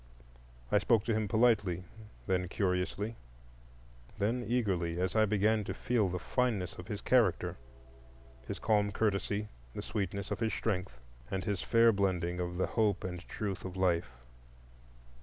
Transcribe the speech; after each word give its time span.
I 0.71 0.79
spoke 0.79 1.03
to 1.05 1.13
him 1.13 1.27
politely, 1.27 1.83
then 2.25 2.47
curiously, 2.47 3.17
then 4.17 4.43
eagerly, 4.47 4.99
as 4.99 5.15
I 5.15 5.25
began 5.27 5.63
to 5.65 5.75
feel 5.75 6.09
the 6.09 6.17
fineness 6.17 6.73
of 6.79 6.87
his 6.87 7.01
character,—his 7.01 8.57
calm 8.57 8.91
courtesy, 8.91 9.49
the 9.75 9.83
sweetness 9.83 10.31
of 10.31 10.39
his 10.39 10.53
strength, 10.55 10.99
and 11.29 11.43
his 11.43 11.61
fair 11.61 11.91
blending 11.91 12.39
of 12.39 12.57
the 12.57 12.65
hope 12.65 13.03
and 13.03 13.19
truth 13.29 13.63
of 13.63 13.77
life. 13.77 14.09